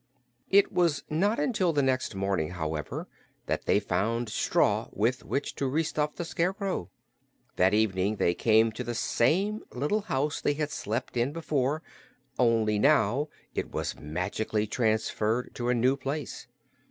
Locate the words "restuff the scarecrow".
5.69-6.89